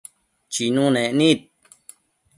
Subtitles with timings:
[0.53, 1.39] Chinunec nid